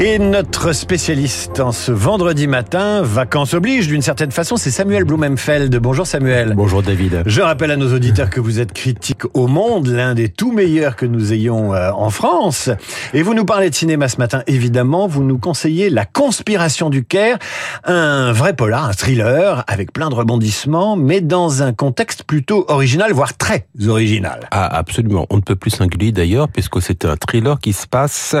Et 0.00 0.18
notre 0.18 0.72
spécialiste 0.72 1.60
en 1.60 1.70
ce 1.70 1.92
vendredi 1.92 2.48
matin, 2.48 3.02
vacances 3.02 3.54
oblige 3.54 3.86
d'une 3.86 4.02
certaine 4.02 4.32
façon, 4.32 4.56
c'est 4.56 4.72
Samuel 4.72 5.04
Blumenfeld. 5.04 5.76
Bonjour 5.76 6.04
Samuel. 6.04 6.54
Bonjour 6.56 6.82
David. 6.82 7.22
Je 7.26 7.40
rappelle 7.40 7.70
à 7.70 7.76
nos 7.76 7.94
auditeurs 7.94 8.28
que 8.28 8.40
vous 8.40 8.58
êtes 8.58 8.72
critique 8.72 9.22
au 9.34 9.46
monde, 9.46 9.86
l'un 9.86 10.14
des 10.14 10.28
tout 10.28 10.50
meilleurs 10.50 10.96
que 10.96 11.06
nous 11.06 11.32
ayons 11.32 11.74
euh, 11.74 11.92
en 11.92 12.10
France. 12.10 12.70
Et 13.12 13.22
vous 13.22 13.34
nous 13.34 13.44
parlez 13.44 13.70
de 13.70 13.74
cinéma 13.76 14.08
ce 14.08 14.16
matin, 14.16 14.42
évidemment. 14.48 15.06
Vous 15.06 15.22
nous 15.22 15.38
conseillez 15.38 15.90
La 15.90 16.06
conspiration 16.06 16.90
du 16.90 17.04
Caire, 17.04 17.38
un 17.84 18.32
vrai 18.32 18.56
polar, 18.56 18.86
un 18.86 18.94
thriller 18.94 19.62
avec 19.68 19.92
plein 19.92 20.08
de 20.08 20.16
rebondissements, 20.16 20.96
mais 20.96 21.20
dans 21.20 21.62
un 21.62 21.72
contexte 21.72 22.24
plutôt 22.24 22.64
original, 22.66 23.12
voire 23.12 23.36
très 23.36 23.68
original. 23.86 24.40
Ah, 24.50 24.76
absolument. 24.76 25.28
On 25.30 25.36
ne 25.36 25.42
peut 25.42 25.56
plus 25.56 25.70
singulier 25.70 26.10
d'ailleurs, 26.10 26.48
puisque 26.48 26.82
c'est 26.82 27.04
un 27.04 27.14
thriller 27.14 27.60
qui 27.60 27.72
se 27.72 27.86
passe 27.86 28.34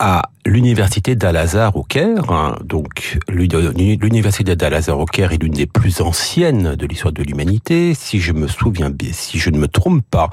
à 0.00 0.22
l'université 0.46 1.14
d'Al-Azhar 1.14 1.76
au 1.76 1.82
Caire. 1.82 2.32
Hein. 2.32 2.56
Donc, 2.64 3.18
l'université 3.28 4.56
d'Al-Azhar 4.56 4.98
au 4.98 5.04
Caire 5.04 5.32
est 5.32 5.42
l'une 5.42 5.52
des 5.52 5.66
plus 5.66 6.00
anciennes 6.00 6.74
de 6.74 6.86
l'histoire 6.86 7.12
de 7.12 7.22
l'humanité. 7.22 7.92
Si 7.94 8.18
je 8.18 8.32
me 8.32 8.48
souviens 8.48 8.90
bien, 8.90 9.10
si 9.12 9.38
je 9.38 9.50
ne 9.50 9.58
me 9.58 9.68
trompe 9.68 10.02
pas, 10.10 10.30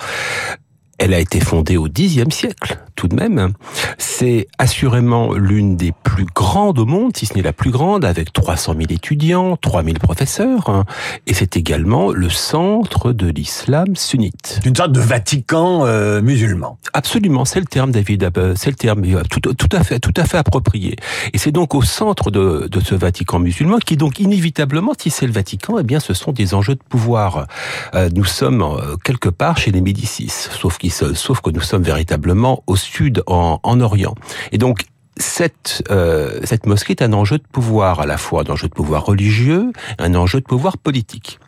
elle 0.98 1.14
a 1.14 1.20
été 1.20 1.40
fondée 1.40 1.78
au 1.78 1.88
Xe 1.88 2.24
siècle, 2.30 2.80
tout 2.96 3.08
de 3.08 3.16
même. 3.16 3.54
C'est 3.98 4.48
assurément 4.58 5.34
l'une 5.34 5.78
des 5.78 5.92
plus 5.92 6.26
grandes 6.26 6.80
au 6.80 6.86
monde, 6.86 7.16
si 7.16 7.26
ce 7.26 7.36
n'est 7.36 7.44
la 7.44 7.54
plus 7.54 7.70
grande, 7.70 8.04
avec 8.04 8.34
300 8.34 8.74
000 8.74 8.86
étudiants, 8.90 9.58
3 9.58 9.84
000 9.84 9.98
professeurs. 10.02 10.86
Et 11.28 11.34
c'est 11.34 11.56
également 11.56 12.12
le 12.12 12.30
centre 12.30 13.12
de 13.12 13.28
l'islam 13.28 13.96
sunnite. 13.96 14.60
Une 14.66 14.76
sorte 14.76 14.92
de 14.92 15.00
Vatican 15.00 15.86
euh, 15.86 16.22
musulman. 16.22 16.78
Absolument, 16.94 17.46
c'est 17.46 17.60
le 17.60 17.68
terme, 17.68 17.92
David. 17.92 18.32
C'est 18.56 18.72
le 18.72 18.76
terme 18.76 19.04
euh, 19.06 19.24
tout, 19.30 19.40
tout, 19.40 19.70
à 19.72 19.84
fait, 19.84 20.00
tout 20.00 20.14
à 20.16 20.26
fait 20.26 20.38
approprié. 20.38 20.96
Et 21.34 21.38
c'est 21.38 21.52
donc 21.52 21.76
au 21.76 21.84
centre 21.84 22.32
de, 22.32 22.68
de, 22.72 22.80
ce 22.80 22.96
Vatican 22.96 23.40
musulman 23.40 23.78
qui, 23.78 23.98
donc, 23.98 24.20
inévitablement, 24.20 24.94
si 24.98 25.12
c'est 25.12 25.28
le 25.28 25.34
Vatican, 25.34 25.78
eh 25.80 25.84
bien, 25.84 26.00
ce 26.00 26.14
sont 26.14 26.32
des 26.32 26.56
enjeux 26.56 26.76
de 26.76 26.84
pouvoir. 26.90 27.48
Euh, 27.94 28.10
nous 28.14 28.26
sommes 28.26 28.66
quelque 29.04 29.30
part 29.30 29.58
chez 29.58 29.72
les 29.72 29.82
Médicis, 29.82 30.30
sauf 30.30 30.78
sauf 30.90 31.42
que 31.42 31.50
nous 31.50 31.62
sommes 31.62 31.84
véritablement 31.84 32.64
au 32.68 32.76
sud, 32.76 33.24
en, 33.28 33.60
Orient. 33.82 34.16
Et 34.52 34.58
donc, 34.58 34.86
cette, 35.18 35.84
euh, 35.92 36.40
cette 36.44 36.66
mosquée 36.66 36.92
est 36.92 37.02
un 37.02 37.14
enjeu 37.14 37.38
de 37.38 37.44
pouvoir, 37.52 38.00
à 38.00 38.06
la 38.06 38.18
fois 38.18 38.44
un 38.48 38.52
enjeu 38.52 38.68
de 38.68 38.74
pouvoir 38.74 39.06
religieux, 39.06 39.72
un 40.00 40.16
enjeu 40.16 40.40
de 40.40 40.46
pouvoir 40.46 40.78
politique. 40.78 41.40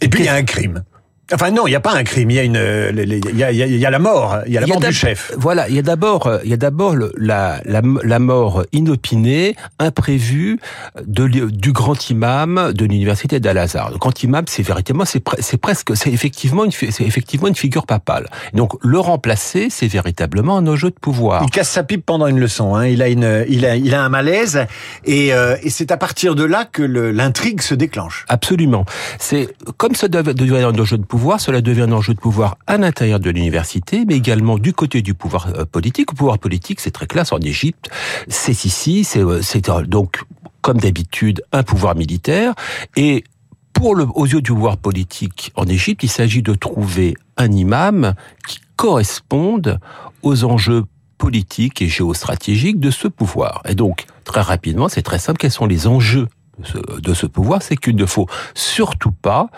Et 0.00 0.08
puis 0.08 0.20
il 0.20 0.26
y 0.26 0.28
a 0.28 0.34
un 0.34 0.42
crime. 0.42 0.84
Enfin 1.32 1.50
non, 1.50 1.66
il 1.66 1.70
n'y 1.70 1.76
a 1.76 1.80
pas 1.80 1.94
un 1.94 2.04
crime, 2.04 2.30
il 2.30 2.36
y 2.36 2.38
a 2.38 2.42
une, 2.42 2.60
il 2.96 3.36
y 3.36 3.42
a, 3.42 3.50
il 3.50 3.76
y 3.78 3.86
a 3.86 3.90
la 3.90 3.98
mort, 3.98 4.40
il 4.46 4.52
y 4.52 4.58
a 4.58 4.60
la 4.60 4.66
mort 4.66 4.80
du 4.80 4.92
chef. 4.92 5.32
Voilà, 5.38 5.70
il 5.70 5.74
y 5.74 5.78
a 5.78 5.82
d'abord, 5.82 6.30
il 6.44 6.50
y 6.50 6.52
a 6.52 6.58
d'abord 6.58 6.94
la, 7.16 7.60
la, 7.64 7.80
la, 8.02 8.18
mort 8.18 8.64
inopinée, 8.72 9.56
imprévue 9.78 10.58
de, 11.06 11.26
du 11.26 11.72
grand 11.72 12.10
imam 12.10 12.72
de 12.74 12.84
l'université 12.84 13.40
d'Al-Azhar. 13.40 13.90
Le 13.90 13.96
grand 13.96 14.22
imam, 14.22 14.44
c'est 14.48 14.62
véritablement, 14.62 15.06
c'est 15.06 15.24
c'est 15.38 15.56
presque, 15.56 15.96
c'est 15.96 16.12
effectivement 16.12 16.66
une, 16.66 16.72
c'est 16.72 17.00
effectivement 17.00 17.48
une 17.48 17.54
figure 17.54 17.86
papale. 17.86 18.28
Donc 18.52 18.72
le 18.82 18.98
remplacer, 18.98 19.68
c'est 19.70 19.88
véritablement 19.88 20.58
un 20.58 20.66
enjeu 20.66 20.90
de 20.90 20.98
pouvoir. 21.00 21.42
Il 21.44 21.50
casse 21.50 21.70
sa 21.70 21.84
pipe 21.84 22.04
pendant 22.04 22.26
une 22.26 22.38
leçon, 22.38 22.74
hein. 22.74 22.86
il 22.86 23.00
a 23.00 23.08
une, 23.08 23.46
il 23.48 23.64
a, 23.64 23.76
il 23.76 23.94
a 23.94 24.04
un 24.04 24.10
malaise, 24.10 24.66
et, 25.06 25.32
euh, 25.32 25.56
et 25.62 25.70
c'est 25.70 25.90
à 25.90 25.96
partir 25.96 26.34
de 26.34 26.44
là 26.44 26.66
que 26.70 26.82
l'intrigue 26.82 27.62
se 27.62 27.74
déclenche. 27.74 28.26
Absolument. 28.28 28.84
C'est 29.18 29.48
comme 29.78 29.94
ça 29.94 30.08
devait 30.08 30.32
être 30.32 30.66
un 30.66 30.78
enjeu 30.78 30.98
de 30.98 31.04
pouvoir 31.04 31.13
cela 31.38 31.60
devient 31.60 31.82
un 31.82 31.92
enjeu 31.92 32.14
de 32.14 32.18
pouvoir 32.18 32.56
à 32.66 32.76
l'intérieur 32.76 33.20
de 33.20 33.30
l'université, 33.30 34.04
mais 34.06 34.16
également 34.16 34.58
du 34.58 34.72
côté 34.72 35.02
du 35.02 35.14
pouvoir 35.14 35.48
euh, 35.54 35.64
politique. 35.64 36.10
Le 36.10 36.16
pouvoir 36.16 36.38
politique, 36.38 36.80
c'est 36.80 36.90
très 36.90 37.06
clair, 37.06 37.24
en 37.30 37.38
Égypte, 37.38 37.90
c'est 38.28 38.64
ici, 38.64 39.04
c'est 39.04 39.22
euh, 39.22 39.82
donc 39.86 40.22
comme 40.60 40.78
d'habitude 40.78 41.42
un 41.52 41.62
pouvoir 41.62 41.94
militaire 41.94 42.54
et 42.96 43.24
pour 43.72 43.94
le, 43.94 44.06
aux 44.14 44.26
yeux 44.26 44.40
du 44.40 44.52
pouvoir 44.52 44.76
politique 44.76 45.52
en 45.56 45.66
Égypte, 45.66 46.02
il 46.04 46.08
s'agit 46.08 46.42
de 46.42 46.54
trouver 46.54 47.14
un 47.36 47.50
imam 47.50 48.14
qui 48.46 48.60
corresponde 48.76 49.78
aux 50.22 50.44
enjeux 50.44 50.84
politiques 51.18 51.82
et 51.82 51.88
géostratégiques 51.88 52.80
de 52.80 52.90
ce 52.90 53.08
pouvoir. 53.08 53.62
Et 53.68 53.74
donc, 53.74 54.06
très 54.24 54.40
rapidement, 54.40 54.88
c'est 54.88 55.02
très 55.02 55.18
simple, 55.18 55.38
quels 55.38 55.50
sont 55.50 55.66
les 55.66 55.86
enjeux 55.86 56.28
de 56.58 57.14
ce, 57.14 57.26
pouvoir 57.26 57.62
C'est 57.62 57.76
qu'il 57.76 57.96
ne 57.96 58.06
faut 58.06 58.28
surtout 58.54 59.12
pas 59.12 59.48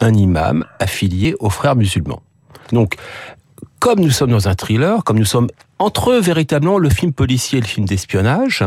un 0.00 0.14
imam 0.14 0.64
affilié 0.78 1.34
aux 1.40 1.50
frères 1.50 1.76
musulmans. 1.76 2.22
Donc, 2.72 2.96
comme 3.78 4.00
nous 4.00 4.10
sommes 4.10 4.30
dans 4.30 4.48
un 4.48 4.54
thriller, 4.54 5.04
comme 5.04 5.18
nous 5.18 5.24
sommes 5.24 5.48
entre 5.78 6.14
véritablement 6.14 6.78
le 6.78 6.90
film 6.90 7.12
policier 7.12 7.58
et 7.58 7.60
le 7.60 7.66
film 7.66 7.86
d'espionnage, 7.86 8.64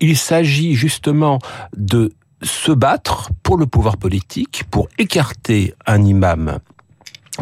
il 0.00 0.16
s'agit 0.16 0.74
justement 0.74 1.38
de 1.76 2.12
se 2.42 2.72
battre 2.72 3.30
pour 3.42 3.56
le 3.56 3.66
pouvoir 3.66 3.96
politique, 3.96 4.64
pour 4.70 4.88
écarter 4.98 5.74
un 5.86 6.04
imam 6.04 6.58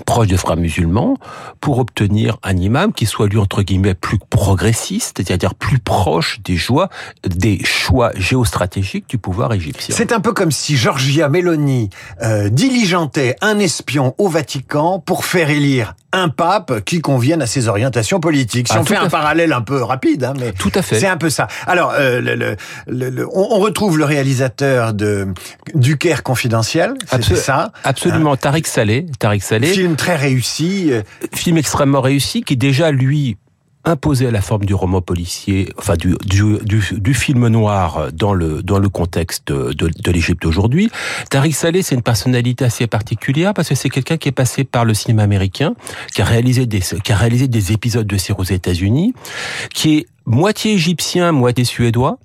proche 0.00 0.28
des 0.28 0.36
frères 0.36 0.56
musulmans 0.56 1.16
pour 1.60 1.78
obtenir 1.78 2.38
un 2.42 2.56
imam 2.56 2.92
qui 2.92 3.06
soit 3.06 3.26
lui 3.26 3.38
entre 3.38 3.62
guillemets 3.62 3.94
plus 3.94 4.18
progressiste, 4.18 5.18
c'est-à-dire 5.18 5.54
plus 5.54 5.78
proche 5.78 6.40
des 6.42 6.56
joies, 6.56 6.88
des 7.24 7.62
choix 7.64 8.12
géostratégiques 8.16 9.08
du 9.08 9.18
pouvoir 9.18 9.52
égyptien. 9.52 9.94
C'est 9.96 10.12
un 10.12 10.20
peu 10.20 10.32
comme 10.32 10.50
si 10.50 10.76
Giorgia 10.76 11.28
Meloni 11.28 11.90
euh, 12.22 12.48
diligentait 12.48 13.36
un 13.40 13.58
espion 13.58 14.14
au 14.18 14.28
Vatican 14.28 14.98
pour 14.98 15.24
faire 15.24 15.50
élire 15.50 15.94
un 16.16 16.28
pape 16.28 16.81
qui 16.84 17.00
convienne 17.00 17.43
à 17.43 17.47
ses 17.47 17.69
orientations 17.69 18.21
politiques. 18.21 18.69
Si 18.69 18.75
ah, 18.77 18.81
on 18.81 18.84
fait 18.84 18.97
un 18.97 19.09
parallèle 19.09 19.53
un 19.53 19.60
peu 19.60 19.82
rapide, 19.82 20.25
hein, 20.25 20.32
mais 20.38 20.53
tout 20.53 20.72
à 20.75 20.82
fait, 20.82 20.99
c'est 20.99 21.06
un 21.06 21.16
peu 21.16 21.31
ça. 21.31 21.47
Alors, 21.66 21.93
euh, 21.97 22.21
le, 22.21 22.56
le, 22.87 23.28
on, 23.32 23.59
retrouve 23.59 23.99
le 23.99 24.04
réalisateur 24.04 24.94
de 24.94 25.28
du 25.75 25.99
Caire 25.99 26.22
confidentiel, 26.22 26.94
c'est 27.21 27.37
ça 27.37 27.72
Absolument, 27.84 28.32
hein. 28.32 28.37
Tariq 28.37 28.66
Saleh. 28.66 29.06
Tariq 29.19 29.43
Saleh. 29.43 29.69
Film 29.69 29.97
très 29.97 30.16
réussi. 30.16 30.88
Euh. 30.91 31.03
Film 31.34 31.59
extrêmement 31.59 32.00
réussi 32.00 32.43
qui 32.43 32.56
déjà 32.56 32.91
lui 32.91 33.37
imposé 33.86 34.26
à 34.26 34.30
la 34.32 34.42
forme 34.42 34.64
du 34.64 34.74
roman 34.74 35.00
policier, 35.00 35.72
enfin 35.78 35.94
du, 35.94 36.16
du, 36.26 36.58
du, 36.64 37.14
film 37.14 37.47
noir 37.47 38.08
dans 38.12 38.34
le 38.34 38.62
dans 38.62 38.80
le 38.80 38.88
contexte 38.88 39.48
de, 39.48 39.72
de 39.72 40.10
l'Égypte 40.10 40.44
aujourd'hui. 40.44 40.91
Tariq 41.30 41.54
Saleh, 41.54 41.82
c'est 41.82 41.94
une 41.94 42.02
personnalité 42.02 42.64
assez 42.64 42.88
particulière 42.88 43.54
parce 43.54 43.69
que 43.69 43.76
c'est 43.76 43.88
quelqu'un 43.88 44.16
qui 44.16 44.28
est 44.28 44.32
passé 44.32 44.64
par 44.64 44.84
le 44.84 44.92
cinéma 44.92 45.22
américain, 45.22 45.74
qui 46.12 46.20
a 46.20 46.24
réalisé 46.24 46.66
des 46.66 46.80
qui 46.80 47.12
a 47.12 47.16
réalisé 47.16 47.47
des 47.47 47.72
épisodes 47.72 48.06
de 48.06 48.16
séries 48.16 48.41
aux 48.41 48.44
États-Unis, 48.44 49.14
qui 49.72 49.98
est 49.98 50.06
moitié 50.26 50.72
égyptien, 50.72 51.30
moitié 51.30 51.64
suédois, 51.64 52.18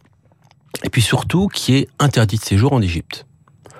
et 0.83 0.89
puis 0.89 1.03
surtout 1.03 1.47
qui 1.47 1.75
est 1.75 1.87
interdit 1.99 2.37
de 2.37 2.43
séjour 2.43 2.73
en 2.73 2.81
Égypte. 2.81 3.27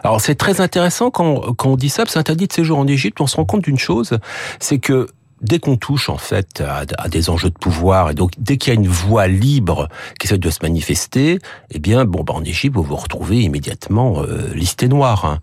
Alors 0.04 0.22
c'est 0.22 0.36
très 0.36 0.62
intéressant 0.62 1.10
quand, 1.10 1.54
quand 1.54 1.70
on 1.70 1.78
dit 1.78 1.90
ça, 1.90 2.04
c'est 2.08 2.20
interdit 2.20 2.48
de 2.48 2.54
séjour 2.54 2.78
en 2.78 2.88
Égypte, 2.88 3.22
on 3.22 3.28
se 3.28 3.36
rend 3.36 3.46
compte 3.46 3.64
d'une 3.64 3.80
chose, 3.80 4.20
c'est 4.60 4.80
que 4.80 5.08
dès 5.42 5.60
qu'on 5.60 5.78
touche 5.78 6.10
en 6.10 6.18
fait 6.18 6.62
à, 6.62 7.10
des 7.10 7.30
enjeux 7.30 7.50
de 7.50 7.58
pouvoir 7.58 8.10
et 8.10 8.14
donc 8.14 8.32
dès 8.38 8.58
qu'il 8.58 8.74
y 8.74 8.76
a 8.76 8.80
une 8.80 8.88
voix 8.88 9.28
libre 9.28 9.90
qui 10.20 10.28
essaie 10.28 10.38
de 10.38 10.50
se 10.50 10.60
manifester, 10.62 11.40
eh 11.72 11.80
bien 11.80 12.06
bon 12.06 12.24
bah 12.24 12.34
en 12.34 12.44
Égypte 12.44 12.76
vous 12.76 12.84
vous 12.84 12.96
retrouvez 12.96 13.42
immédiatement 13.42 14.22
euh, 14.22 14.54
listé 14.54 14.88
noir. 14.88 15.26
Hein. 15.26 15.40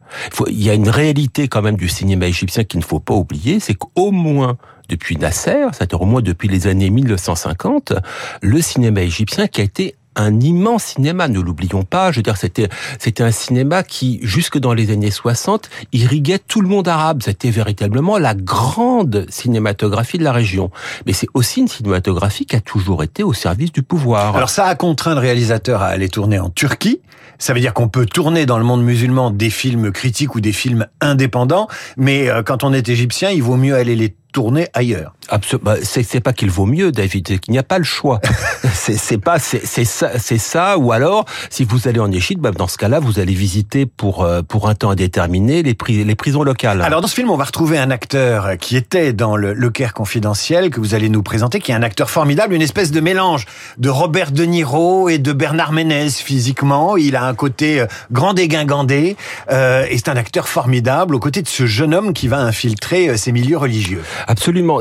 Il, 0.49 0.63
y 0.63 0.71
a 0.71 0.75
une 0.75 0.89
réalité 0.89 1.49
quand 1.49 1.63
même 1.63 1.77
du 1.77 1.89
cinéma 1.89 2.27
égyptien 2.27 2.65
qu'il 2.65 2.81
ne 2.81 2.85
faut 2.85 3.01
pas 3.01 3.15
oublier, 3.15 3.61
c'est 3.61 3.75
qu'au 3.75 4.11
moins 4.11 4.57
depuis 4.89 5.17
Nasser, 5.17 5.67
c'est-à-dire 5.73 6.01
au 6.01 6.07
moins 6.07 6.23
depuis 6.23 6.49
les 6.49 6.67
années 6.67 6.91
1950, 6.91 7.93
le 8.41 8.61
cinéma 8.63 9.03
égyptien 9.03 9.47
qui 9.47 9.61
a 9.61 9.65
été 9.65 9.97
un 10.19 10.41
immense 10.41 10.85
cinéma, 10.85 11.29
ne 11.29 11.41
l'oublions 11.41 11.85
pas. 11.85 12.13
Je 12.13 12.19
veux 12.19 12.23
dire, 12.23 12.37
c'était 12.37 12.69
c'était 12.99 13.23
un 13.23 13.31
cinéma 13.31 13.83
qui, 13.83 14.21
jusque 14.23 14.59
dans 14.59 14.75
les 14.75 14.91
années 14.91 15.11
60, 15.11 15.71
irriguait 15.93 16.39
tout 16.39 16.61
le 16.61 16.69
monde 16.69 16.89
arabe. 16.89 17.23
C'était 17.25 17.51
véritablement 17.51 18.19
la 18.19 18.35
grande 18.35 19.27
cinématographie 19.29 20.19
de 20.19 20.25
la 20.25 20.33
région. 20.33 20.71
Mais 21.07 21.13
c'est 21.13 21.29
aussi 21.35 21.61
une 21.61 21.69
cinématographie 21.69 22.47
qui 22.47 22.57
a 22.57 22.61
toujours 22.61 23.03
été 23.03 23.23
au 23.23 23.33
service 23.33 23.73
du 23.73 23.83
pouvoir. 23.83 24.37
Alors 24.37 24.51
ça 24.51 24.67
a 24.67 24.75
contraint 24.75 25.15
le 25.15 25.21
réalisateur 25.21 25.83
à 25.83 25.87
aller 25.87 26.09
tourner 26.09 26.39
en 26.39 26.51
Turquie. 26.51 27.01
Ça 27.39 27.55
veut 27.55 27.61
dire 27.61 27.73
qu'on 27.73 27.89
peut 27.89 28.07
tourner 28.07 28.47
dans 28.47 28.59
le 28.59 28.65
monde 28.65 28.83
musulman 28.83 29.31
des 29.31 29.51
films 29.51 29.93
critiques 29.93 30.35
ou 30.35 30.41
des 30.41 30.53
films 30.53 30.87
indépendants, 31.01 31.69
mais 31.97 32.29
euh, 32.29 32.43
quand 32.43 32.65
on 32.65 32.73
est 32.73 32.89
égyptien, 32.89 33.31
il 33.31 33.45
vaut 33.45 33.57
mieux 33.57 33.77
aller 33.77 33.95
les 33.95 34.17
tourner 34.33 34.67
ailleurs. 34.75 35.15
Absolument. 35.29 35.73
Bah, 35.73 35.77
c'est 35.83 36.21
pas 36.21 36.33
qu'il 36.33 36.51
vaut 36.51 36.67
mieux, 36.67 36.93
David, 36.93 37.41
qu'il 37.41 37.53
n'y 37.53 37.59
a 37.59 37.63
pas 37.63 37.79
le 37.79 37.85
choix. 37.85 38.21
c'est 38.75 39.19
pas 39.19 39.39
c'est 39.39 39.85
ça 39.85 40.19
c'est 40.19 40.39
ça 40.39 40.79
ou 40.79 40.93
alors 40.93 41.25
si 41.51 41.65
vous 41.65 41.89
allez 41.89 42.01
en 42.01 42.11
Égypte, 42.11 42.41
bah, 42.41 42.51
dans 42.51 42.69
ce 42.69 42.79
cas-là, 42.79 43.01
vous 43.01 43.19
allez 43.19 43.35
visiter 43.35 43.87
pour 43.87 44.23
euh, 44.23 44.43
pour 44.43 44.69
un 44.69 44.75
temps 44.75 44.91
indéterminé 44.91 45.63
les 45.63 45.77
les 45.89 46.15
prisons 46.15 46.43
locales. 46.43 46.83
Alors 46.83 47.01
dans 47.01 47.09
ce 47.09 47.15
film, 47.15 47.31
on 47.31 47.37
va 47.37 47.45
retrouver 47.45 47.79
un 47.79 47.91
acteur 47.91 48.57
qui 48.59 48.77
était 48.77 49.13
dans 49.13 49.37
le, 49.37 49.53
le 49.53 49.71
Caire 49.71 49.95
confidentiel 49.95 50.71
que 50.71 50.81
vous 50.81 50.95
allez 50.95 51.09
nous 51.09 51.23
présenter, 51.23 51.61
qui 51.61 51.73
est 51.73 51.75
un 51.75 51.83
acteur 51.83 52.11
formidable, 52.11 52.55
une 52.55 52.63
espèce 52.63 52.91
de 52.91 53.01
mélange 53.01 53.47
de 53.79 53.89
Robert 53.89 54.33
De 54.33 54.45
Niro 54.45 55.09
et 55.09 55.19
de 55.19 55.33
Bernard 55.33 55.73
Ménez 55.73 56.11
physiquement. 56.11 56.97
Il 56.97 57.17
a 57.17 57.25
un 57.25 57.35
côté 57.35 57.81
euh, 57.81 57.87
grand 58.13 58.35
dégingandé 58.35 59.17
euh, 59.51 59.87
et 59.89 59.97
c'est 59.97 60.09
un 60.09 60.17
acteur 60.17 60.49
formidable 60.49 61.15
aux 61.15 61.19
côtés 61.19 61.43
de 61.43 61.49
ce 61.49 61.67
jeune 61.67 61.95
homme 61.95 62.13
qui 62.13 62.29
va 62.29 62.39
infiltrer 62.39 63.09
euh, 63.09 63.17
ces 63.17 63.33
milieux 63.33 63.59
religieux. 63.59 64.03
Absolument. 64.27 64.81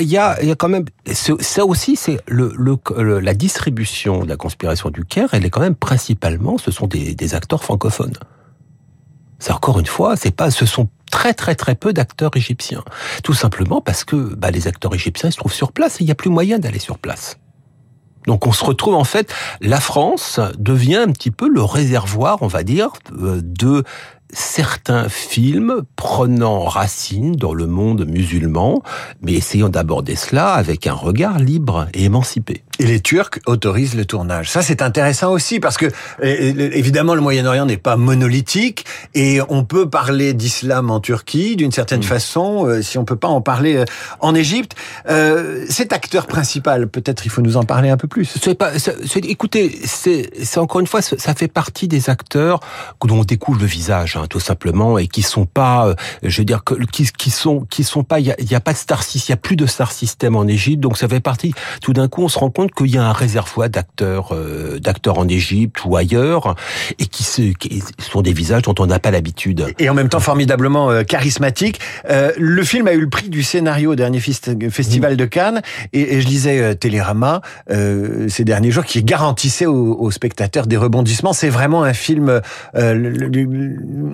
Y 0.00 0.04
y 0.04 0.16
a, 0.16 0.42
y, 0.42 0.50
a, 0.50 0.54
quand 0.54 0.68
même 0.68 0.84
ça 1.06 1.64
aussi, 1.64 1.96
c'est 1.96 2.20
le, 2.26 2.52
la 3.20 3.34
distribution 3.34 4.24
de 4.24 4.28
la 4.28 4.36
conspiration 4.36 4.90
du 4.90 5.04
Caire. 5.04 5.28
Elle 5.32 5.44
est 5.44 5.50
quand 5.50 5.60
même 5.60 5.74
principalement, 5.74 6.58
ce 6.58 6.70
sont 6.70 6.86
des, 6.86 7.14
des 7.14 7.34
acteurs 7.34 7.62
francophones. 7.62 8.14
C'est 9.38 9.52
encore 9.52 9.78
une 9.78 9.86
fois, 9.86 10.16
c'est 10.16 10.34
pas, 10.34 10.50
ce 10.50 10.66
sont 10.66 10.88
très 11.10 11.32
très 11.34 11.54
très 11.54 11.74
peu 11.74 11.92
d'acteurs 11.92 12.36
égyptiens. 12.36 12.84
Tout 13.22 13.34
simplement 13.34 13.80
parce 13.80 14.04
que 14.04 14.16
bah, 14.16 14.50
les 14.50 14.66
acteurs 14.66 14.94
égyptiens 14.94 15.30
se 15.30 15.36
trouvent 15.36 15.52
sur 15.52 15.72
place 15.72 15.96
et 15.96 16.04
il 16.04 16.06
n'y 16.06 16.12
a 16.12 16.16
plus 16.16 16.30
moyen 16.30 16.58
d'aller 16.58 16.78
sur 16.78 16.98
place. 16.98 17.38
Donc 18.26 18.46
on 18.46 18.52
se 18.52 18.64
retrouve 18.64 18.94
en 18.94 19.04
fait, 19.04 19.32
la 19.60 19.80
France 19.80 20.40
devient 20.58 20.96
un 20.96 21.12
petit 21.12 21.30
peu 21.30 21.48
le 21.48 21.62
réservoir, 21.62 22.42
on 22.42 22.46
va 22.46 22.62
dire, 22.62 22.90
euh, 23.22 23.40
de 23.42 23.84
certains 24.32 25.08
films 25.08 25.82
prenant 25.96 26.64
racine 26.64 27.36
dans 27.36 27.54
le 27.54 27.66
monde 27.66 28.06
musulman, 28.06 28.82
mais 29.22 29.32
essayant 29.32 29.68
d'aborder 29.68 30.16
cela 30.16 30.52
avec 30.52 30.86
un 30.86 30.92
regard 30.92 31.38
libre 31.38 31.88
et 31.94 32.04
émancipé. 32.04 32.62
Et 32.80 32.86
les 32.86 33.00
Turcs 33.00 33.40
autorisent 33.46 33.96
le 33.96 34.04
tournage. 34.04 34.50
Ça, 34.50 34.62
c'est 34.62 34.82
intéressant 34.82 35.32
aussi 35.32 35.58
parce 35.58 35.76
que 35.76 35.86
évidemment 36.22 37.14
le 37.14 37.20
Moyen-Orient 37.20 37.66
n'est 37.66 37.76
pas 37.76 37.96
monolithique 37.96 38.84
et 39.14 39.40
on 39.48 39.64
peut 39.64 39.88
parler 39.88 40.32
d'islam 40.32 40.90
en 40.90 41.00
Turquie 41.00 41.56
d'une 41.56 41.72
certaine 41.72 42.00
mm. 42.00 42.04
façon, 42.04 42.66
euh, 42.66 42.82
si 42.82 42.98
on 42.98 43.04
peut 43.04 43.16
pas 43.16 43.28
en 43.28 43.40
parler 43.40 43.76
euh, 43.76 43.84
en 44.20 44.34
Égypte. 44.34 44.76
Euh, 45.08 45.64
cet 45.68 45.92
acteur 45.92 46.26
principal, 46.26 46.88
peut-être 46.88 47.26
il 47.26 47.30
faut 47.30 47.42
nous 47.42 47.56
en 47.56 47.64
parler 47.64 47.90
un 47.90 47.96
peu 47.96 48.08
plus. 48.08 48.26
C'est 48.40 48.54
pas, 48.54 48.72
écoutez, 49.16 49.80
c'est 49.84 50.58
encore 50.58 50.80
une 50.80 50.86
fois, 50.86 51.02
ça 51.02 51.34
fait 51.34 51.48
partie 51.48 51.88
des 51.88 52.10
acteurs 52.10 52.60
dont 53.04 53.20
on 53.20 53.24
découvre 53.24 53.60
le 53.60 53.66
visage, 53.66 54.17
hein, 54.18 54.26
tout 54.28 54.40
simplement, 54.40 54.98
et 54.98 55.08
qui 55.08 55.22
sont 55.22 55.46
pas, 55.46 55.88
euh, 55.88 55.94
je 56.22 56.40
veux 56.40 56.44
dire, 56.44 56.62
qui, 56.92 57.08
qui 57.16 57.30
sont, 57.30 57.60
qui 57.70 57.84
sont 57.84 58.04
pas, 58.04 58.20
il 58.20 58.26
y 58.26 58.30
a, 58.30 58.36
y 58.40 58.54
a, 58.54 58.60
pas 58.60 58.72
de 58.72 58.78
star 58.78 59.02
il 59.14 59.28
y 59.28 59.32
a 59.32 59.36
plus 59.36 59.56
de 59.56 59.66
star 59.66 59.92
system 59.92 60.36
en 60.36 60.46
Égypte, 60.46 60.80
donc 60.80 60.98
ça 60.98 61.08
fait 61.08 61.20
partie. 61.20 61.54
Tout 61.80 61.92
d'un 61.92 62.08
coup, 62.08 62.22
on 62.22 62.28
se 62.28 62.38
rend 62.38 62.50
compte 62.50 62.72
qu'il 62.72 62.88
y 62.88 62.98
a 62.98 63.04
un 63.04 63.12
réservoir 63.12 63.68
d'acteurs, 63.70 64.34
euh, 64.34 64.78
d'acteurs 64.78 65.18
en 65.18 65.28
Égypte 65.28 65.84
ou 65.84 65.96
ailleurs, 65.96 66.54
et 66.98 67.06
qui, 67.06 67.24
se, 67.24 67.42
qui 67.52 67.82
sont 67.98 68.22
des 68.22 68.32
visages 68.32 68.62
dont 68.62 68.74
on 68.78 68.86
n'a 68.86 68.98
pas 68.98 69.10
l'habitude. 69.10 69.66
Et 69.78 69.88
en 69.88 69.94
même 69.94 70.08
temps 70.08 70.20
formidablement 70.20 70.90
euh, 70.90 71.02
charismatiques. 71.02 71.80
Euh, 72.10 72.32
le 72.36 72.62
film 72.64 72.88
a 72.88 72.92
eu 72.92 73.00
le 73.00 73.08
prix 73.08 73.28
du 73.28 73.42
scénario 73.42 73.92
au 73.92 73.94
dernier 73.94 74.20
festival 74.20 75.16
de 75.16 75.24
Cannes, 75.24 75.62
et, 75.92 76.16
et 76.16 76.20
je 76.20 76.26
lisais 76.26 76.74
Télérama 76.76 77.40
ces 77.68 78.44
derniers 78.44 78.70
jours 78.70 78.84
qui 78.84 79.02
garantissait 79.02 79.66
aux, 79.66 79.94
aux 79.94 80.10
spectateurs 80.10 80.66
des 80.66 80.76
rebondissements. 80.76 81.32
C'est 81.32 81.48
vraiment 81.48 81.82
un 81.82 81.92
film. 81.92 82.40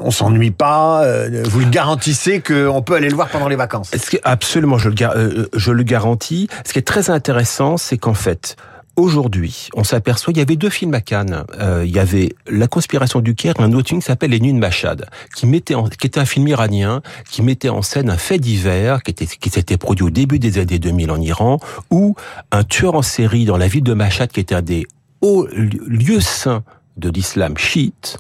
On 0.00 0.10
s'ennuie 0.10 0.50
pas. 0.50 1.04
vous 1.44 1.60
le 1.60 1.70
garantissez 1.70 2.40
qu'on 2.40 2.82
peut 2.82 2.94
aller 2.94 3.08
le 3.08 3.14
voir 3.14 3.28
pendant 3.28 3.48
les 3.48 3.56
vacances. 3.56 3.90
Absolument, 4.24 4.78
je 4.78 4.90
le, 4.90 5.50
je 5.54 5.72
le 5.72 5.82
garantis. 5.82 6.48
Ce 6.66 6.72
qui 6.72 6.78
est 6.78 6.82
très 6.82 7.10
intéressant, 7.10 7.76
c'est 7.76 7.98
qu'en 7.98 8.14
fait 8.14 8.56
Aujourd'hui, 8.96 9.70
on 9.74 9.82
s'aperçoit, 9.82 10.32
il 10.32 10.38
y 10.38 10.40
avait 10.40 10.54
deux 10.54 10.70
films 10.70 10.94
à 10.94 11.00
Cannes. 11.00 11.44
Euh, 11.58 11.82
il 11.84 11.90
y 11.90 11.98
avait 11.98 12.32
La 12.48 12.68
conspiration 12.68 13.20
du 13.20 13.34
Caire, 13.34 13.54
un 13.58 13.72
autre 13.72 13.88
film 13.88 14.00
qui 14.00 14.06
s'appelle 14.06 14.30
Les 14.30 14.38
Nuits 14.38 14.52
de 14.52 14.58
Machad, 14.58 15.06
qui 15.34 15.46
mettait 15.46 15.74
en, 15.74 15.88
qui 15.88 16.06
était 16.06 16.20
un 16.20 16.24
film 16.24 16.46
iranien, 16.46 17.02
qui 17.28 17.42
mettait 17.42 17.70
en 17.70 17.82
scène 17.82 18.08
un 18.08 18.16
fait 18.16 18.38
divers 18.38 19.02
qui 19.02 19.10
était, 19.10 19.26
qui 19.26 19.50
s'était 19.50 19.78
produit 19.78 20.06
au 20.06 20.10
début 20.10 20.38
des 20.38 20.58
années 20.58 20.78
2000 20.78 21.10
en 21.10 21.20
Iran, 21.20 21.58
où 21.90 22.14
un 22.52 22.62
tueur 22.62 22.94
en 22.94 23.02
série 23.02 23.46
dans 23.46 23.56
la 23.56 23.66
ville 23.66 23.82
de 23.82 23.94
Machad, 23.94 24.30
qui 24.30 24.38
était 24.38 24.54
un 24.54 24.62
des 24.62 24.86
hauts 25.22 25.48
lieux 25.48 26.20
saints 26.20 26.62
de 26.96 27.10
l'islam 27.10 27.56
chiite, 27.56 28.18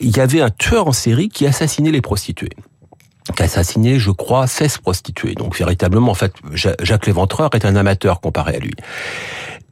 il 0.00 0.16
y 0.16 0.20
avait 0.20 0.40
un 0.40 0.50
tueur 0.50 0.88
en 0.88 0.92
série 0.92 1.28
qui 1.28 1.46
assassinait 1.46 1.90
les 1.90 2.00
prostituées 2.00 2.50
qui 3.34 3.42
assassiné, 3.42 3.98
je 3.98 4.10
crois, 4.10 4.46
16 4.46 4.78
prostituées. 4.78 5.34
Donc 5.34 5.56
véritablement, 5.58 6.10
en 6.10 6.14
fait, 6.14 6.32
Jacques 6.52 7.06
Léventreur 7.06 7.50
est 7.54 7.64
un 7.64 7.76
amateur 7.76 8.20
comparé 8.20 8.56
à 8.56 8.58
lui. 8.58 8.72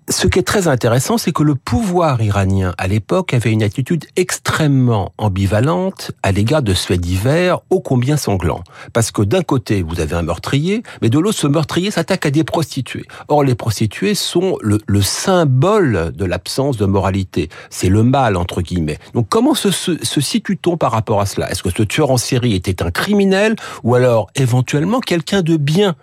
Ce 0.09 0.29
qui 0.29 0.39
est 0.39 0.45
très 0.45 0.69
intéressant, 0.69 1.19
c'est 1.19 1.33
que 1.33 1.43
le 1.43 1.57
pouvoir 1.57 2.23
iranien 2.23 2.75
à 2.79 2.87
l'époque 2.87 3.35
avait 3.35 3.51
une 3.51 3.65
attitude 3.65 4.05
extrêmement 4.15 5.13
ambivalente 5.19 6.13
à 6.23 6.31
l'égard 6.31 6.63
de 6.63 6.75
ce 6.75 6.87
fait 6.87 6.97
divers 6.97 7.59
ô 7.71 7.81
combien 7.81 8.17
sanglant. 8.17 8.63
Parce 8.93 9.11
que 9.11 9.23
d'un 9.23 9.43
côté, 9.43 9.83
vous 9.83 9.99
avez 9.99 10.15
un 10.15 10.23
meurtrier, 10.23 10.85
mais 11.03 11.11
de 11.11 11.19
l'autre, 11.19 11.39
ce 11.39 11.49
meurtrier 11.49 11.91
s'attaque 11.91 12.25
à 12.25 12.31
des 12.31 12.45
prostituées. 12.45 13.05
Or, 13.27 13.43
les 13.43 13.57
prostituées 13.57 14.15
sont 14.15 14.59
le, 14.63 14.79
le 14.87 15.03
symbole 15.03 16.13
de 16.15 16.25
l'absence 16.25 16.77
de 16.77 16.87
moralité. 16.87 17.49
C'est 17.69 17.89
le 17.89 18.05
mal, 18.05 18.37
entre 18.37 18.63
guillemets. 18.63 18.99
Donc 19.13 19.29
comment 19.29 19.55
se 19.55 19.71
situe-t-on 19.73 20.77
par 20.77 20.93
rapport 20.93 21.21
à 21.21 21.27
cela? 21.27 21.51
Est-ce 21.51 21.65
que 21.65 21.71
ce 21.71 21.83
tueur 21.83 22.13
en 22.13 22.17
série 22.17 22.55
était 22.55 22.81
un 22.81 22.93
criminel? 22.93 23.57
Ou 23.83 23.97
alors 23.97 24.29
éventuellement 24.37 25.01
quelqu'un 25.01 25.43
de 25.43 25.57
bien? 25.57 25.97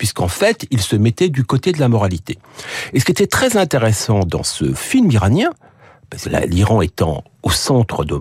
Puisqu'en 0.00 0.28
fait, 0.28 0.66
il 0.70 0.80
se 0.80 0.96
mettait 0.96 1.28
du 1.28 1.44
côté 1.44 1.72
de 1.72 1.78
la 1.78 1.90
moralité. 1.90 2.38
Et 2.94 3.00
ce 3.00 3.04
qui 3.04 3.12
était 3.12 3.26
très 3.26 3.58
intéressant 3.58 4.20
dans 4.20 4.42
ce 4.42 4.72
film 4.72 5.10
iranien, 5.10 5.50
l'Iran 6.48 6.80
étant 6.80 7.22
au 7.42 7.50
centre 7.50 8.06
de 8.06 8.18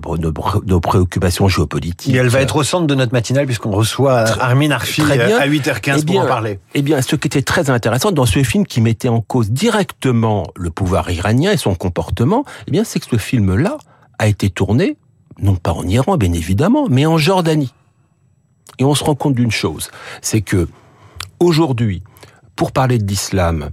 nos 0.65 0.79
préoccupations 0.81 1.47
géopolitiques. 1.47 2.13
Et 2.13 2.17
elle 2.17 2.27
va 2.27 2.41
être 2.41 2.57
au 2.57 2.63
centre 2.63 2.85
de 2.85 2.95
notre 2.95 3.13
matinale 3.13 3.45
puisqu'on 3.45 3.71
reçoit 3.71 4.25
Armin 4.41 4.71
Arfi 4.71 5.03
à 5.03 5.47
8h15 5.47 5.99
eh 6.01 6.05
pour 6.05 6.19
en 6.19 6.25
parler. 6.25 6.59
Eh 6.73 6.81
bien, 6.81 7.01
ce 7.01 7.15
qui 7.15 7.27
était 7.27 7.43
très 7.43 7.69
intéressant 7.69 8.11
dans 8.11 8.25
ce 8.25 8.43
film 8.43 8.67
qui 8.67 8.81
mettait 8.81 9.07
en 9.07 9.21
cause 9.21 9.49
directement 9.49 10.47
le 10.57 10.71
pouvoir 10.71 11.09
iranien 11.09 11.53
et 11.53 11.57
son 11.57 11.75
comportement, 11.75 12.43
eh 12.67 12.71
bien, 12.71 12.83
c'est 12.83 12.99
que 12.99 13.07
ce 13.09 13.15
film-là 13.15 13.77
a 14.17 14.27
été 14.27 14.49
tourné, 14.49 14.97
non 15.41 15.55
pas 15.55 15.71
en 15.71 15.87
Iran, 15.87 16.17
bien 16.17 16.33
évidemment, 16.33 16.87
mais 16.89 17.05
en 17.05 17.17
Jordanie. 17.17 17.73
Et 18.79 18.83
on 18.83 18.95
se 18.95 19.03
rend 19.05 19.15
compte 19.15 19.35
d'une 19.35 19.51
chose, 19.51 19.91
c'est 20.21 20.41
que 20.41 20.67
aujourd'hui, 21.39 22.03
pour 22.55 22.71
parler 22.71 22.97
de 22.97 23.07
l'islam, 23.07 23.69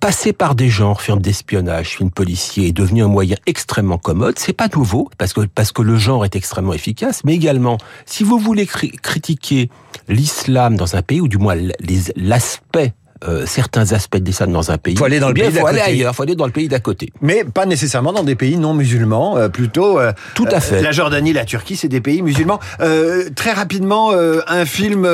passer 0.00 0.32
par 0.32 0.54
des 0.54 0.68
genres, 0.68 1.02
films 1.02 1.20
d'espionnage, 1.20 1.96
films 1.96 2.10
policiers, 2.10 2.68
est 2.68 2.72
devenu 2.72 3.04
un 3.04 3.08
moyen 3.08 3.36
extrêmement 3.46 3.98
commode. 3.98 4.38
C'est 4.38 4.54
pas 4.54 4.68
nouveau 4.74 5.10
parce 5.18 5.32
que 5.32 5.42
parce 5.42 5.72
que 5.72 5.82
le 5.82 5.96
genre 5.96 6.24
est 6.24 6.34
extrêmement 6.34 6.72
efficace, 6.72 7.22
mais 7.24 7.34
également 7.34 7.78
si 8.06 8.24
vous 8.24 8.38
voulez 8.38 8.66
critiquer 8.66 9.70
l'islam 10.08 10.76
dans 10.76 10.96
un 10.96 11.02
pays 11.02 11.20
ou 11.20 11.28
du 11.28 11.38
moins 11.38 11.56
l'aspect 12.16 12.94
euh, 13.28 13.44
certains 13.46 13.92
aspects 13.92 14.16
de 14.16 14.24
l'islam 14.24 14.52
dans 14.52 14.70
un 14.70 14.78
pays. 14.78 14.96
Faut 14.96 15.04
aller 15.04 15.20
dans 15.20 15.28
le 15.28 15.34
pays 15.34 15.50
faut 15.50 15.66
aller 15.66 15.80
ailleurs, 15.80 16.14
faut 16.14 16.22
aller 16.22 16.36
dans 16.36 16.46
le 16.46 16.52
pays 16.52 16.68
d'à 16.68 16.80
côté. 16.80 17.12
Mais 17.20 17.44
pas 17.44 17.66
nécessairement 17.66 18.12
dans 18.12 18.24
des 18.24 18.34
pays 18.34 18.56
non 18.56 18.72
musulmans, 18.72 19.36
euh, 19.36 19.48
plutôt. 19.48 19.98
Euh, 19.98 20.12
Tout 20.34 20.48
à 20.50 20.60
fait. 20.60 20.80
la 20.80 20.92
Jordanie, 20.92 21.32
la 21.32 21.44
Turquie, 21.44 21.76
c'est 21.76 21.88
des 21.88 22.00
pays 22.00 22.22
musulmans. 22.22 22.60
très 23.34 23.52
rapidement, 23.52 24.12
un 24.12 24.64
film 24.64 25.06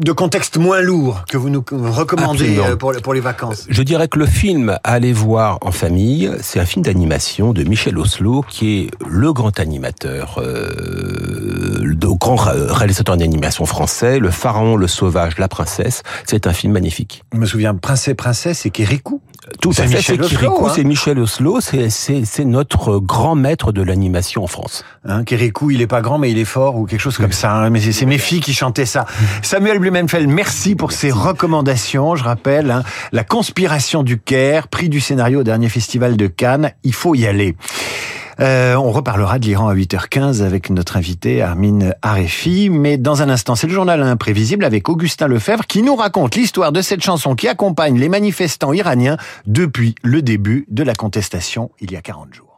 de 0.00 0.12
contexte 0.12 0.56
moins 0.56 0.80
lourd 0.80 1.24
que 1.28 1.36
vous 1.36 1.50
nous 1.50 1.62
recommandez 1.70 2.58
euh, 2.58 2.76
pour, 2.76 2.92
pour 3.02 3.14
les 3.14 3.20
vacances 3.20 3.66
Je 3.68 3.82
dirais 3.82 4.08
que 4.08 4.18
le 4.18 4.26
film 4.26 4.78
à 4.82 4.92
aller 4.92 5.12
voir 5.12 5.58
en 5.60 5.72
famille, 5.72 6.30
c'est 6.40 6.58
un 6.58 6.64
film 6.64 6.84
d'animation 6.84 7.52
de 7.52 7.62
Michel 7.64 7.98
Oslo, 7.98 8.44
qui 8.48 8.78
est 8.78 8.90
le 9.06 9.32
grand 9.32 9.60
animateur, 9.60 10.38
euh, 10.38 11.80
le 11.82 12.14
grand 12.14 12.36
réalisateur 12.36 13.16
d'animation 13.16 13.66
français, 13.66 14.18
Le 14.18 14.30
Pharaon, 14.30 14.76
le 14.76 14.86
Sauvage, 14.86 15.38
la 15.38 15.48
Princesse. 15.48 16.02
C'est 16.24 16.46
un 16.46 16.52
film 16.52 16.72
magnifique. 16.72 17.22
Je 17.32 17.38
me 17.38 17.46
souviens, 17.46 17.74
Prince 17.74 18.08
et 18.08 18.14
Princesse, 18.14 18.60
c'est 18.60 18.70
Kirikou 18.70 19.20
tout 19.60 19.70
à 19.70 19.86
fait, 19.86 20.02
c'est 20.02 20.18
Kirikou, 20.18 20.66
hein. 20.66 20.72
c'est 20.74 20.84
Michel 20.84 21.18
Oslo, 21.18 21.60
c'est 21.60 22.44
notre 22.44 22.98
grand 22.98 23.34
maître 23.34 23.72
de 23.72 23.82
l'animation 23.82 24.44
en 24.44 24.46
France. 24.46 24.84
Hein, 25.06 25.24
Kirikou, 25.24 25.70
il 25.70 25.80
est 25.80 25.86
pas 25.86 26.02
grand, 26.02 26.18
mais 26.18 26.30
il 26.30 26.36
est 26.38 26.44
fort, 26.44 26.76
ou 26.76 26.84
quelque 26.84 27.00
chose 27.00 27.16
comme 27.16 27.32
ça. 27.32 27.52
Hein. 27.52 27.70
Mais 27.70 27.80
c'est 27.80 28.06
mes 28.06 28.18
filles 28.18 28.40
qui 28.40 28.52
chantaient 28.52 28.86
ça. 28.86 29.06
Samuel 29.42 29.78
Blumenfeld, 29.78 30.28
merci 30.28 30.74
pour 30.74 30.92
ces 30.92 31.10
recommandations. 31.10 32.16
Je 32.16 32.24
rappelle, 32.24 32.70
hein, 32.70 32.82
La 33.12 33.24
conspiration 33.24 34.02
du 34.02 34.18
Caire, 34.18 34.68
prix 34.68 34.90
du 34.90 35.00
scénario 35.00 35.40
au 35.40 35.44
dernier 35.44 35.70
festival 35.70 36.18
de 36.18 36.26
Cannes. 36.26 36.72
Il 36.84 36.94
faut 36.94 37.14
y 37.14 37.26
aller. 37.26 37.56
Euh, 38.40 38.74
on 38.76 38.90
reparlera 38.90 39.38
de 39.38 39.44
l'Iran 39.44 39.68
à 39.68 39.74
8h15 39.74 40.42
avec 40.42 40.70
notre 40.70 40.96
invité 40.96 41.42
Armin 41.42 41.90
Arefi. 42.00 42.70
Mais 42.70 42.96
dans 42.96 43.22
un 43.22 43.28
instant, 43.28 43.54
c'est 43.54 43.66
le 43.66 43.72
journal 43.72 44.02
imprévisible 44.02 44.64
avec 44.64 44.88
Augustin 44.88 45.28
Lefebvre 45.28 45.66
qui 45.66 45.82
nous 45.82 45.94
raconte 45.94 46.36
l'histoire 46.36 46.72
de 46.72 46.80
cette 46.80 47.02
chanson 47.02 47.34
qui 47.34 47.48
accompagne 47.48 47.98
les 47.98 48.08
manifestants 48.08 48.72
iraniens 48.72 49.18
depuis 49.46 49.94
le 50.02 50.22
début 50.22 50.64
de 50.70 50.82
la 50.82 50.94
contestation 50.94 51.70
il 51.80 51.92
y 51.92 51.96
a 51.96 52.00
40 52.00 52.32
jours. 52.34 52.49